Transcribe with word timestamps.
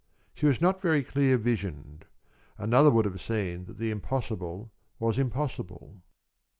She 0.33 0.47
was 0.47 0.59
not 0.59 0.81
very 0.81 1.03
clear 1.03 1.37
visioned. 1.37 2.05
Another 2.57 2.89
would 2.89 3.05
have 3.05 3.21
seen 3.21 3.65
that 3.65 3.77
the 3.77 3.91
impossible 3.91 4.71
was 4.99 5.19
impossible. 5.19 6.01